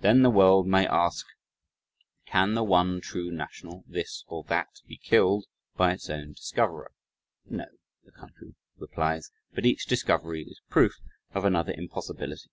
Then 0.00 0.22
the 0.24 0.30
world 0.30 0.66
may 0.66 0.88
ask 0.88 1.24
"Can 2.26 2.54
the 2.54 2.64
one 2.64 3.00
true 3.00 3.30
national 3.30 3.84
"this" 3.86 4.24
or 4.26 4.42
"that" 4.48 4.80
be 4.88 4.96
killed 4.96 5.46
by 5.76 5.92
its 5.92 6.10
own 6.10 6.32
discoverer?" 6.32 6.90
"No," 7.48 7.66
the 8.02 8.10
country 8.10 8.56
replies, 8.76 9.30
"but 9.54 9.64
each 9.64 9.86
discovery 9.86 10.42
is 10.42 10.60
proof 10.68 10.94
of 11.32 11.44
another 11.44 11.74
impossibility." 11.74 12.50